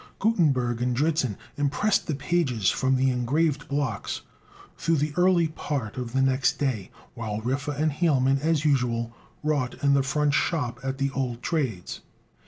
[0.17, 4.21] Gutenberg and Dritzhn impressed the pages from the engraved blocks
[4.75, 9.75] through the early part of the next day, while Riffe and Hielman, as usual, wrought
[9.83, 12.01] in the front shop at the old trades.